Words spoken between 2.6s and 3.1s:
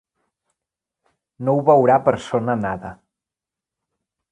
nada.